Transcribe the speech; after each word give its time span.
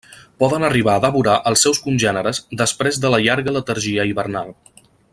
Poden 0.43 0.63
arribar 0.69 0.95
a 0.99 1.03
devorar 1.03 1.35
als 1.51 1.65
seus 1.67 1.81
congèneres 1.83 2.41
després 2.63 2.99
de 3.05 3.15
la 3.15 3.23
llarga 3.27 3.55
letargia 3.59 4.11
hivernal. 4.15 4.55